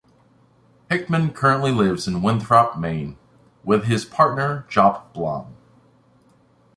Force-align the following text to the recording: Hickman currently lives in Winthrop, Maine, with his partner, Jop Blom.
Hickman 0.89 1.29
currently 1.31 1.71
lives 1.71 2.07
in 2.07 2.23
Winthrop, 2.23 2.75
Maine, 2.75 3.19
with 3.63 3.83
his 3.83 4.03
partner, 4.03 4.65
Jop 4.67 5.13
Blom. 5.13 5.55